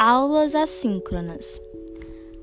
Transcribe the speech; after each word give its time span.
Aulas 0.00 0.54
assíncronas. 0.54 1.60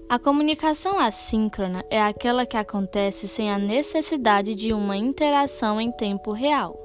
A 0.10 0.20
comunicação 0.20 1.00
assíncrona 1.00 1.86
é 1.90 2.02
aquela 2.02 2.46
que 2.46 2.58
acontece 2.58 3.30
sem 3.30 3.50
a 3.50 3.58
necessidade 3.58 4.54
de 4.54 4.74
uma 4.74 4.98
interação 4.98 5.80
em 5.80 5.90
tempo 5.90 6.34
real. 6.34 6.78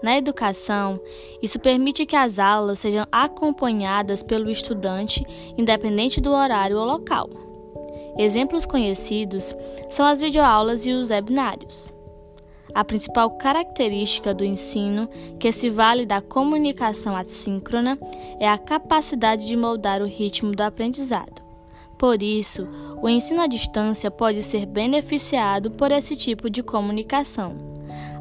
Na 0.00 0.16
educação, 0.16 1.00
isso 1.42 1.58
permite 1.58 2.06
que 2.06 2.14
as 2.14 2.38
aulas 2.38 2.78
sejam 2.78 3.06
acompanhadas 3.10 4.22
pelo 4.22 4.48
estudante, 4.48 5.26
independente 5.58 6.20
do 6.20 6.30
horário 6.30 6.78
ou 6.78 6.84
local. 6.84 7.28
Exemplos 8.16 8.64
conhecidos 8.64 9.52
são 9.90 10.06
as 10.06 10.20
videoaulas 10.20 10.86
e 10.86 10.92
os 10.92 11.10
webinários. 11.10 11.92
A 12.74 12.84
principal 12.84 13.30
característica 13.30 14.34
do 14.34 14.44
ensino, 14.44 15.08
que 15.38 15.50
se 15.50 15.70
vale 15.70 16.04
da 16.04 16.20
comunicação 16.20 17.16
assíncrona, 17.16 17.98
é 18.38 18.48
a 18.48 18.58
capacidade 18.58 19.46
de 19.46 19.56
moldar 19.56 20.02
o 20.02 20.06
ritmo 20.06 20.54
do 20.54 20.60
aprendizado. 20.60 21.42
Por 21.98 22.22
isso, 22.22 22.68
o 23.02 23.08
ensino 23.08 23.40
à 23.40 23.46
distância 23.46 24.10
pode 24.10 24.42
ser 24.42 24.66
beneficiado 24.66 25.70
por 25.70 25.90
esse 25.90 26.14
tipo 26.14 26.48
de 26.48 26.62
comunicação. 26.62 27.56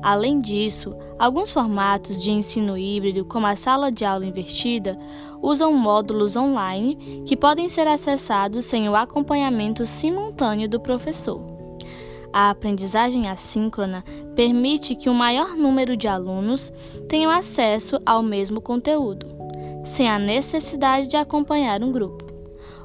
Além 0.02 0.40
disso, 0.40 0.96
alguns 1.20 1.52
formatos 1.52 2.22
de 2.22 2.32
ensino 2.32 2.78
híbrido, 2.78 3.26
como 3.26 3.46
a 3.46 3.56
sala 3.56 3.92
de 3.92 4.06
aula 4.06 4.26
invertida, 4.26 4.98
usam 5.42 5.74
módulos 5.74 6.36
online 6.36 7.24
que 7.26 7.36
podem 7.36 7.70
ser 7.70 7.88
acessados 7.88 8.66
sem 8.66 8.90
o 8.90 8.96
acompanhamento 8.96 9.86
simultâneo 9.86 10.68
do 10.68 10.80
professor. 10.80 11.57
A 12.34 12.50
aprendizagem 12.50 13.28
assíncrona 13.28 14.04
permite 14.36 14.96
que 14.96 15.10
o 15.10 15.12
um 15.12 15.16
maior 15.16 15.56
número 15.56 15.98
de 15.98 16.08
alunos 16.08 16.72
tenham 17.08 17.32
acesso 17.32 18.00
ao 18.06 18.22
mesmo 18.22 18.62
conteúdo, 18.62 19.26
sem 19.86 20.10
a 20.10 20.20
necessidade 20.20 21.08
de 21.08 21.16
acompanhar 21.16 21.82
um 21.84 21.92
grupo. 21.92 22.26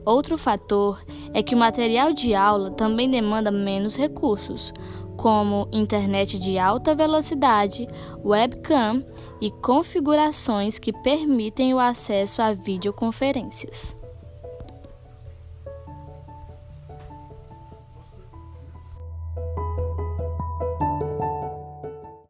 Outro 0.04 0.36
fator 0.36 1.00
é 1.32 1.42
que 1.42 1.54
o 1.54 1.58
material 1.58 2.12
de 2.12 2.34
aula 2.34 2.70
também 2.70 3.08
demanda 3.08 3.50
menos 3.50 3.96
recursos, 3.96 4.72
como 5.16 5.68
internet 5.70 6.38
de 6.38 6.58
alta 6.58 6.94
velocidade, 6.94 7.86
webcam 8.24 9.04
e 9.40 9.50
configurações 9.50 10.78
que 10.78 10.92
permitem 10.92 11.74
o 11.74 11.78
acesso 11.78 12.42
a 12.42 12.52
videoconferências. 12.52 14.01